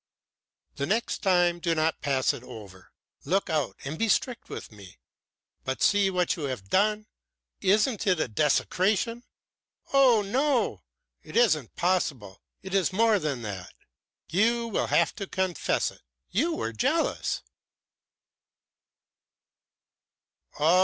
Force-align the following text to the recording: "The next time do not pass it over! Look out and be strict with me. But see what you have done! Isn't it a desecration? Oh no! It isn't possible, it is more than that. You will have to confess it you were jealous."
"The 0.77 0.87
next 0.87 1.19
time 1.19 1.59
do 1.59 1.75
not 1.75 2.01
pass 2.01 2.33
it 2.33 2.41
over! 2.41 2.91
Look 3.23 3.51
out 3.51 3.75
and 3.85 3.99
be 3.99 4.09
strict 4.09 4.49
with 4.49 4.71
me. 4.71 4.97
But 5.63 5.83
see 5.83 6.09
what 6.09 6.35
you 6.35 6.45
have 6.45 6.69
done! 6.71 7.05
Isn't 7.59 8.07
it 8.07 8.19
a 8.19 8.27
desecration? 8.27 9.23
Oh 9.93 10.23
no! 10.23 10.81
It 11.21 11.37
isn't 11.37 11.75
possible, 11.75 12.41
it 12.63 12.73
is 12.73 12.91
more 12.91 13.19
than 13.19 13.43
that. 13.43 13.75
You 14.27 14.67
will 14.69 14.87
have 14.87 15.13
to 15.17 15.27
confess 15.27 15.91
it 15.91 16.01
you 16.31 16.55
were 16.55 16.73
jealous." 16.73 17.43